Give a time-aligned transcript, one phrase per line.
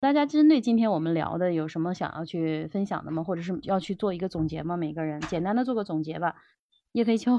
[0.00, 3.22] 大家针对今天我们聊的有什么想要去分享的吗？
[3.22, 4.78] 或者是要去做一个总结吗？
[4.78, 6.36] 每个人简单的做个总结吧。
[6.92, 7.38] 叶飞秋，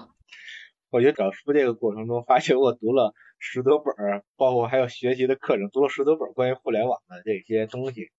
[0.91, 8.11] 我觉得找书这个过程中，发现我读了十多本儿，包括还有学习的课程，读了十多本关于互联网的这些东西。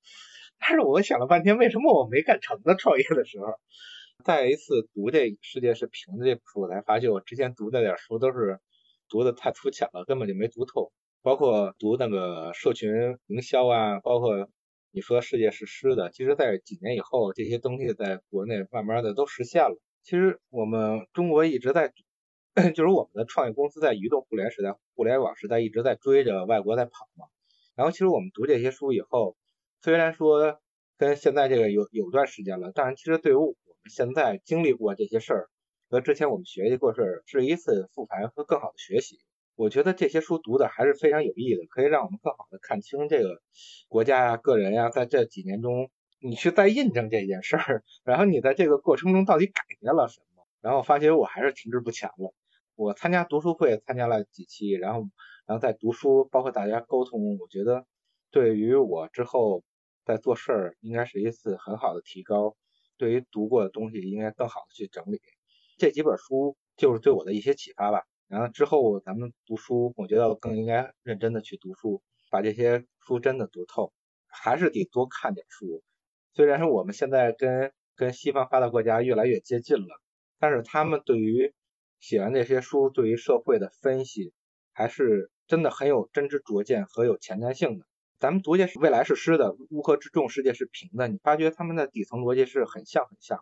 [0.58, 2.74] 但是我想了半天，为什么我没干成呢？
[2.74, 3.46] 创业的时候，
[4.24, 8.58] 再一次读这《世界是平的》这本书，我才发现我之前读的点书都是
[9.08, 10.90] 读的太粗浅了，根本就没读透。
[11.22, 12.90] 包括读那个社群
[13.26, 14.48] 营销啊，包括
[14.90, 19.78] 你说世界是湿的，其实在几年以后，这些东西在国内慢慢的都实现了。
[20.02, 21.92] 其实我们中国一直在，
[22.74, 27.26] 就是我们的创业公司在移动互联时代、互联网时代一直在追着外国在跑嘛。
[27.76, 29.36] 然后其实我们读这些书以后，
[29.80, 30.60] 虽然说
[30.98, 33.56] 跟现在这个有有段时间了，但是其实对于我们
[33.88, 35.50] 现在经历过这些事儿
[35.88, 39.20] 和之前我们学习过事儿，是一次复盘和更好的学习。
[39.54, 43.40] 我觉得这些书读的还是非常有益的，可以让我们更好的看清这个
[43.88, 45.90] 国家呀、个人呀，在这几年中。
[46.24, 50.46] 你是在印证这件事儿，然后你在这个过程中到底改变了什么？
[50.60, 52.32] 然后发觉我还是停滞不前了。
[52.76, 55.00] 我参加读书会参加了几期，然后
[55.46, 57.86] 然后在读书，包括大家沟通，我觉得
[58.30, 59.64] 对于我之后
[60.04, 62.56] 在做事儿应该是一次很好的提高。
[62.98, 65.20] 对于读过的东西，应该更好的去整理。
[65.76, 68.04] 这几本书就是对我的一些启发吧。
[68.32, 73.92] 然后之后咱们读书，我觉得更应该认真的去读书，把这些书真的读透，
[74.26, 75.82] 还是得多看点书。
[76.32, 80.00] 虽然说我们现在跟跟西方发达国家越来越接近了，
[80.38, 81.52] 但是他们对于
[82.00, 84.32] 写完这些书，对于社会的分析，
[84.72, 87.84] 还是真的很有真知灼见和有前瞻性的。
[88.18, 93.38] 咱们读些未来是湿的，乌合之众，世界是平的，你发觉他们的底层逻辑是很像很像。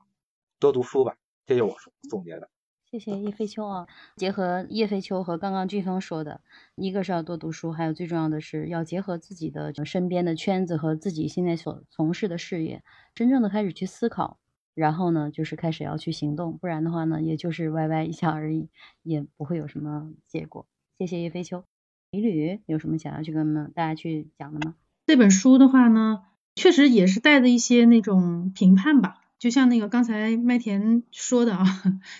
[0.58, 2.50] 多读书吧，这就是我总结的。
[2.90, 6.40] 谢谢叶飞秋啊，结合叶飞秋和刚刚俊峰说的，
[6.74, 12.82] 一个是要多读书，还有最重要的是要结合自己的身边的圈子和自己现在所从事的事业，
[13.14, 14.40] 真正的开始去思考，
[14.74, 18.68] 然后呢，就是开始要去行动，不然的话呢，也就是歪歪一下而已，
[19.04, 20.66] 也不会有什么结果。
[20.98, 21.62] 谢谢叶飞秋，
[22.10, 24.74] 李吕有什么想要去跟大家去讲的吗？
[25.06, 26.24] 这本书的话呢，
[26.56, 29.20] 确实也是带着一些那种评判吧。
[29.40, 31.64] 就像那个刚才麦田说的啊，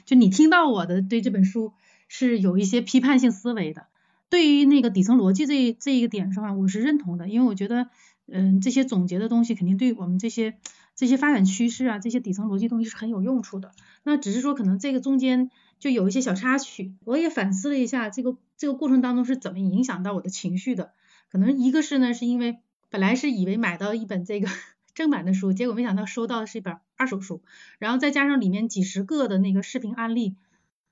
[0.06, 1.74] 就你听到我的对这本书
[2.08, 3.86] 是有一些批判性思维的。
[4.30, 7.90] 对于那个底层逻辑这这一个点上，我是认同的，因为我觉得，
[8.26, 10.54] 嗯，这些总结的东西肯定对我们这些
[10.96, 13.72] 这些发展趋势啊，这些底层逻辑东西是很有用处的。
[14.02, 20.92] 那只是说可能这个中间就有一些小插曲，我也反思了一下这个这个过程当中是怎么影响到我的情绪的。
[21.30, 24.48] 可能一个是呢，是因为本来是以为买到一本这个。
[24.94, 27.42] 正版的书，结果没想到收到的是一本二手书，
[27.78, 30.34] 然后再加上里面几十个的那个视频案例，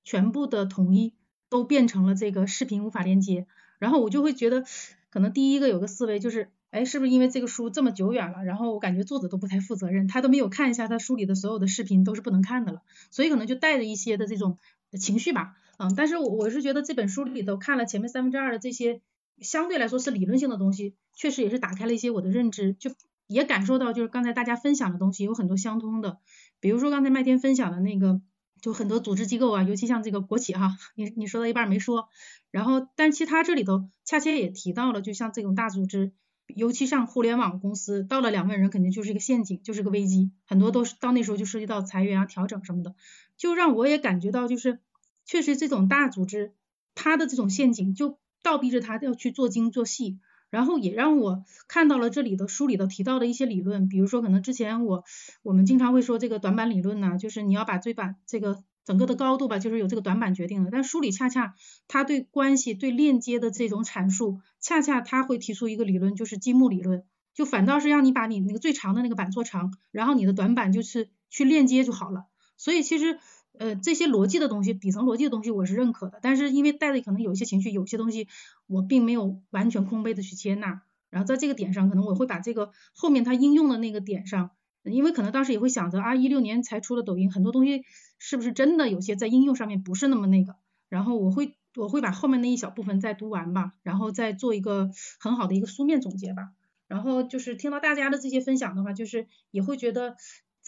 [0.04, 1.14] 全部的统一
[1.48, 3.46] 都变成了这个视频无法连接，
[3.78, 4.64] 然后我就会觉得，
[5.10, 14.58] 可能第一个有个思维就是，哎，是不是因为这个书这么久远了，然后我感觉作者都不太负责任，他都没有看一下他书里的所有的视频都是不能看的了，所以可能就带着一些的这种
[14.98, 19.00] 情绪吧，嗯，但是我我是觉得这本书里头看了前面三分之二的这些
[19.40, 22.90] 相对来说是理论性的东西，确实也是打开了一些我的认知，就。
[23.28, 26.18] 也感受到，就是刚才大家分享的东西有很多相通的，
[26.58, 28.20] 比如说刚才麦田分享的那个，
[28.60, 32.08] 就很多组织机构啊，尤其像这个国企哈，你你说到一半没说，
[32.50, 36.12] 然后但其他这里头恰恰也提到了，就像这种大组织，
[36.46, 42.94] 尤其像互联网公司，到了两万人肯定就是一个陷阱，就是个危机，很多都是到那时候就涉及到裁员啊、调整什么的，
[43.36, 44.80] 就让我也感觉到，就是
[45.26, 46.54] 确实这种大组织，
[46.94, 50.18] 它的这种陷阱就倒逼着他要去做精做细。
[50.50, 55.04] 然后也让我看到了这里的书里头提到的一些理论，比如说可能之前我
[55.42, 60.70] 我们经常会说这个短板理论呢，就是你要把最板这个整个的高度吧，就是由这个短板决定的。
[60.70, 61.54] 但书里恰恰
[61.86, 67.04] 他对关系对链接的这种阐述，恰恰他会提出一个理论，就是积木理论，
[67.34, 72.26] 就反倒是让你把你那个最长的那个板做长，然后你的短板就是去链接就好了。
[72.56, 73.18] 所以其实。
[73.58, 76.20] 呃，这些逻辑的东西，底层逻辑的东西，我是认可的。
[76.22, 78.28] 但是因为带着可能有一些情绪，有些东西
[78.66, 80.82] 我并没有完全空杯的去接纳。
[81.10, 84.50] 然后在这个点上，可能我会把这个后面它应用的那个点上，
[84.84, 87.84] 因为可能当时也会想着啊，一六年才出的抖音，很多东西
[88.18, 90.54] 是不是真的有些在应用上面不是那么那个。
[90.88, 96.50] 然后我会我会把后面那一小部分再读完吧，然后再做一个很好的一个书面总结吧。
[96.86, 100.16] 然后就是听到大家的这些分享的话，就是也会觉得。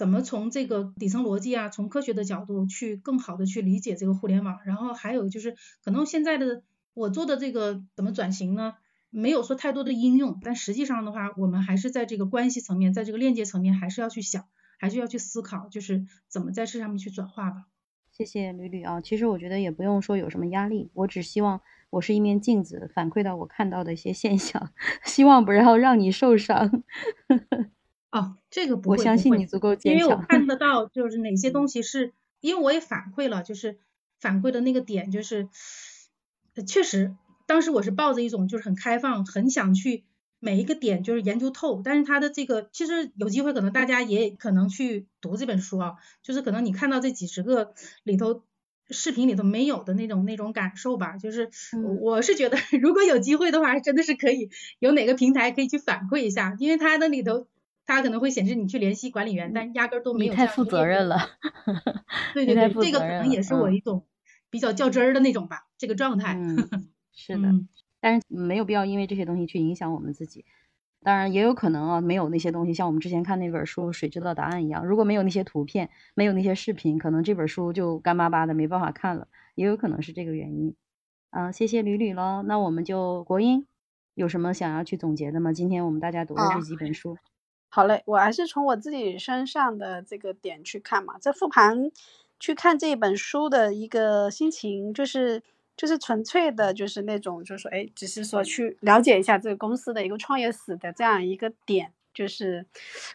[0.00, 4.58] 怎么从这个底层逻辑啊，从科学的角度去更好的去理解这个互联网？
[4.64, 5.55] 然后还有就是，
[5.85, 6.62] 可能现在的
[6.94, 8.73] 我做的这个怎么转型呢？
[9.11, 14.47] 没有说太多的应用，但实际上的话，我们还是在这个关系层面，在这个链接层面，还是要去想，
[14.79, 17.67] 还是要去思考，就是怎么在这上面去转化吧。
[18.11, 19.03] 谢谢吕吕啊。
[19.03, 21.61] 其实我觉得也不用说有什么压力，我只希望
[21.91, 24.70] 我是一面镜子，反馈到我看到的一些现象，
[25.05, 26.82] 希望不要让你受伤。
[28.12, 29.76] 哦，这个不会，我相信你足够。
[29.76, 30.56] 坚强，因为我看得。
[30.56, 33.78] 到就是哪些东西是，因为我也反馈了，就是
[34.18, 35.48] 反馈的那个点就是，
[36.66, 37.14] 确实
[37.46, 40.04] 当时我是抱着一种就是很开放，很想去
[40.38, 48.42] 每一个点就是研究透，但是他的这个其实有机会可能大家也可能去读这本书啊，就是可能你看到这几十个里头
[48.90, 51.48] 视频里头没有的那种那种感受吧，就是
[52.00, 57.46] 我是觉得 如果有机会的话，真的是可以有哪个平台可以去反馈一下，因为它的里头。
[57.94, 60.34] 它可能会显示你去联系管理员，但压根儿都没有。
[60.34, 61.19] 太负责任了。
[62.34, 64.04] 对对对，这个可能也是我一种
[64.48, 66.34] 比较较真儿的那种吧，这个状态。
[66.38, 67.48] 嗯是的，
[68.00, 70.44] 但是没有必要因为这些东西去影响我们自己。
[71.02, 79.26] 当然也有可能啊，没有那些东西，像我们之前看那本书《谁知道答案》一样，如果没有那些图片，没有那些视频，可能这本书就干巴巴的，没办法看了。
[79.54, 80.75] 也有可能是这个原因。
[81.31, 82.43] 嗯，谢谢吕吕喽。
[82.43, 83.66] 那我们就国英
[84.14, 85.52] 有什么想要去总结的吗？
[85.52, 87.16] 今天我们大家读的这几本书。
[87.72, 91.17] 好嘞，我还是从我自己身上的这个点去看嘛。
[91.20, 91.90] 这复盘
[92.40, 95.40] 去看这一本书的一个心情，就是
[95.76, 102.67] 就是纯粹的，就是那种，就是说，哎，只是说去了解一下这个公司的一个创业史的这样一个点，就是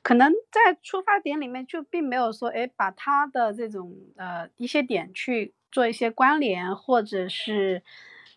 [0.02, 7.84] 可能在出发点里面就并没有说，哎，把他的这种呃一些点去做一些关联，或者是。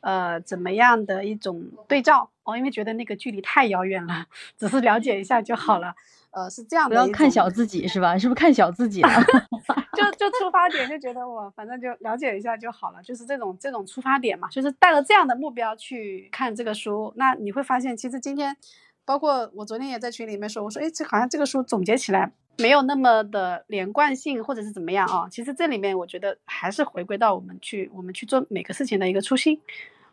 [0.01, 2.57] 呃，怎么样的一种对照哦？
[2.57, 5.95] 因为觉得那个距离太遥远了，只是了解一下就好了。
[6.31, 8.17] 呃，是这样的，不要看小自己是吧？
[8.19, 9.03] 是不是看小自己？
[9.97, 17.13] 就就出发点就觉得我反正就了解一下就好了，就是这种这种出发点嘛，就是带着这样的目标去看这个书。
[17.17, 18.57] 那你会发现，其实今天，
[19.05, 22.33] 包括我昨天也在群里面说，我说，哎，这好像这个书总结起来。
[22.61, 25.29] 没有那么的连贯性，或者是怎么样啊？
[25.31, 29.61] 其实这里面我觉得还是回归到我们去，我们去做每个事情的一个初心，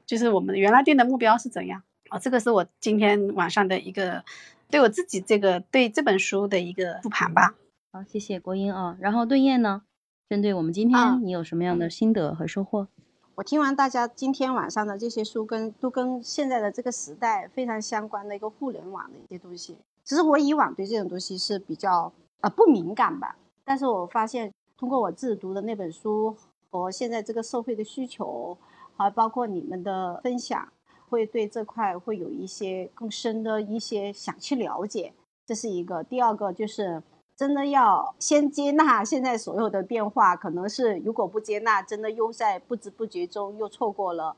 [0.05, 2.19] 就是我们原来定的目标是怎样啊？
[2.19, 4.23] 这个是我今天晚上的一个
[4.69, 7.55] 对我自己这个对这本书的一个复盘吧。
[7.91, 8.97] 好，谢谢国英啊。
[8.99, 9.83] 然后对燕呢，
[10.29, 12.87] 针对我们今天你有什么样的心得和收获？
[13.35, 19.77] 我听完大家今天晚上的这些书，跟都跟现在的这个时代非常相关的一个互联网的一些东西。
[20.03, 22.11] 其实我以往对这种东西是比较。
[22.41, 23.37] 呃，不敏感吧？
[23.63, 26.35] 但是我发现通过我自己读的那本书
[26.69, 28.55] 和现在这个社会的需求，
[28.97, 30.67] 还包括你们的分享，
[31.09, 35.13] 会对这块会有一些更深的一些想去了解。
[35.45, 36.03] 这是一个。
[36.03, 37.03] 第二个就是
[37.35, 44.35] 真的要先接纳现在所有的变化，可能是如果不接纳，真的又在不知不觉中又错过了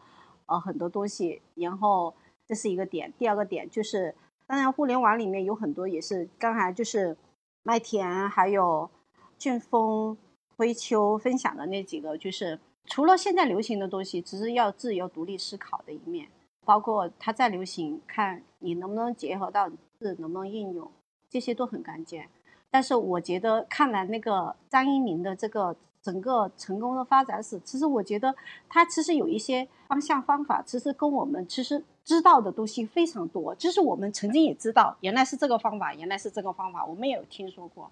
[0.48, 1.42] 呃很多东西。
[1.56, 2.14] 然后
[2.46, 3.14] 这是一个点。
[3.18, 4.16] 第二个点就是，
[4.46, 7.18] 当然互联网里面有很多也是刚才就是。
[7.64, 8.90] 麦田还有
[9.38, 10.18] 俊峰、
[10.56, 16.30] 灰秋分享的那几个，就是除了现在流行的东西，只是要自由独立思考的一面，
[16.68, 20.92] 包括它再流行，看你能不能结合到字，能不能应用，
[21.30, 22.28] 这些都很关键。
[22.70, 28.36] 但是我觉得看完那个张一鸣的这个整个成功的发展史，其实我觉得
[28.68, 31.84] 他其实有一些方向方法，其实跟我们其实。
[32.08, 37.92] 知道的东西非常多，就是我们曾经也知道，原来是这个方法，原来是这个方法，我们也有听说过。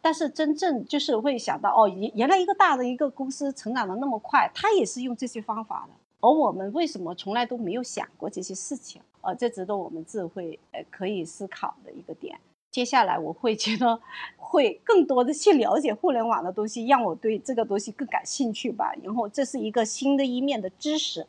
[0.00, 5.94] 但是真正就是会想到，哦，原原来一个大的一个公司成长的那么快，他也是用这些方法的。
[6.22, 9.02] 而我们为什么从来都没有想过这些事情？
[9.20, 12.38] 呃，这值得我们智慧呃可以思考的一个点。
[12.70, 14.00] 接下来我会觉得
[14.38, 18.94] 会更多的去了解互联网的东西，让我对这个东西更感兴趣吧。
[19.02, 21.26] 然后这是一个新的一面的知识。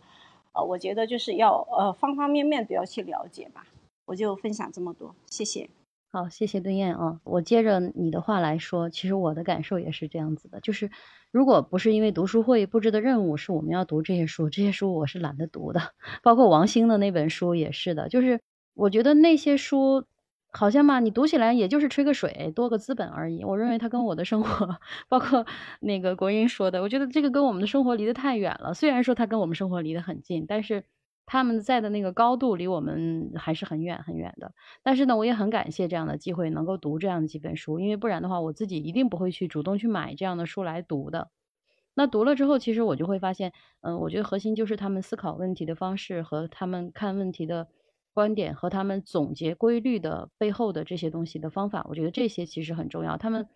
[0.53, 3.65] 呃，我觉得就是要呃方方面面都要去了解吧，
[4.05, 5.69] 我就分享这么多，谢谢。
[6.12, 10.91] 好，谢谢邓燕啊，我接着你的话来说，其实我的感受也是这样子的，就是
[11.33, 15.81] 如果不是因为读书会布置的任务是我们要读这些书，这些书我是懒得读的，
[16.23, 18.39] 包括王兴的那本书也是的，就是
[18.75, 20.05] 我觉得那些书。
[20.55, 23.43] 好像嘛，你读起来也就是吹个水，多个资本而已。
[23.43, 24.69] 我认为它跟我的生活，
[25.09, 25.43] 包括
[25.79, 28.71] 那个国英说的，我觉得这个跟我们的生活离得太远了。
[28.71, 30.83] 虽然说它跟我们生活离得很近，但是
[31.25, 34.53] 他们在的那个高度离我们还是很远很远的。
[34.81, 41.29] 但是呢，我也很感谢这样的机会能够读这样几本书，因为不然的话，我自己一定不会去主动去买这样的书来读的。
[41.95, 47.67] 那读了之后，其实我就会发现，嗯，我觉得核心就是他们思考问题的方式和他们看问题的。
[48.15, 53.17] 观点和他们总结规律的背后的这些东西的方法，我觉得这些其实很重要。
[53.17, 53.47] 他们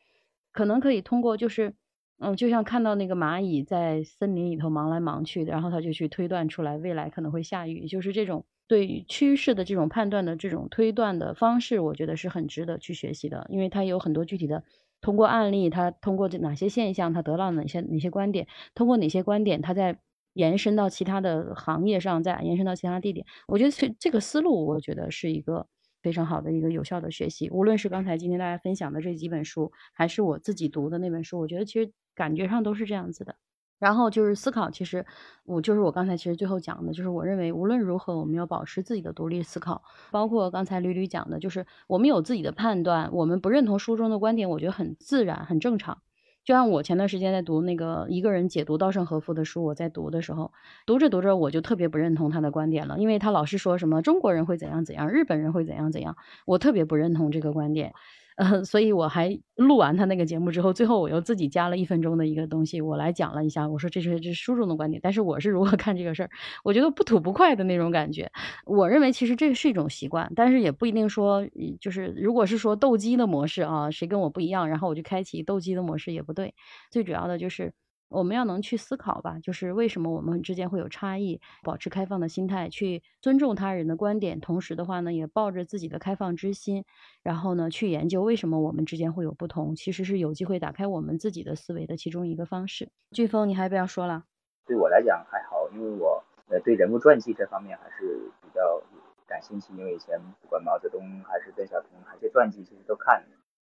[0.51, 1.75] 可能可以通过，就是
[2.19, 14.63] 嗯，就像看到那个蚂蚁在森林里头忙来忙去的，然后他就去推断出来未来可能会下雨，就是这种对趋势的这种判断的这种推断的方式，我觉得是很值得去学习的，因为它有很多具体的
[15.00, 20.00] 通过案例，他通过这哪些现象，他得到哪些哪些观点，通过哪些观点，他在
[20.33, 23.25] 延伸到其他的行业上，再延伸到其他地点。
[23.47, 25.67] 我觉得这这个思路，我觉得是一个
[26.01, 27.47] 非常好的一个有效的学习。
[27.51, 33.36] 无论是刚才今天大家分享的这几本书，还是我自己读的那本书，我觉得其实感觉上都是这样子的。
[33.79, 35.05] 然后就是思考，其实
[35.45, 46.00] 我就是我刚才其实最后讲的，就是我认为无论如何，我们要保持自己的独立思考，包括刚才吕吕讲的，就是我们有自己的判断，我们不认同书中的观点，我觉得很自然，很正常。
[46.43, 50.53] 就像我前段时间在读那个一个人解读稻盛和夫的书，我在读的时候，
[50.88, 56.15] 读着读着我就特别不认同他的观点了，因为他老是说什么中国人会怎样怎样，日本人会怎样怎样，
[56.47, 57.93] 我特别不认同这个观点。
[58.38, 66.29] 呃，所以我还录完他那个节目之后，最后我又自己加了一分钟的一个东西，我来讲了一下，我说这是这书中的观点，但是我是如何 看这个事儿，
[66.63, 68.32] 我觉得不吐不快的那种感觉。
[68.65, 71.44] 我认为其实这是一种习惯，但是也不一定说，
[71.82, 76.53] 就是如果是说斗鸡的模式啊，谁跟我不一样，然后我就开启斗鸡的模式也不对。
[76.91, 77.74] 最主要的就是。
[78.10, 86.86] 我们要能去思考吧，就是为什么我们之间会有差异，保持开放的心态，去尊重他人的观点，同时的话呢，也抱着自己的开放之心，
[87.22, 92.90] 然后呢，去研究为什么我们之间会有不同，其实是有机会打开我们自己的思维的其中一个方式。
[93.12, 94.24] 飓风，你还不要说了？
[94.66, 98.82] 对我来讲还好，因为我呃对人物传记这方面还是比较
[99.28, 103.26] 感兴趣，因为以前不管毛泽东还是邓小平，还是传记其实都看，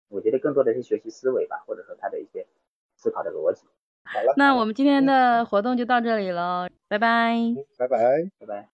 [0.08, 2.48] 我觉得更多的是学习思维吧，或者说他的一些
[2.96, 3.66] 思考的逻辑。
[4.04, 7.36] 好了，那我们今天的活动就到这里了，拜拜，
[7.78, 7.98] 拜拜，
[8.40, 8.68] 拜拜。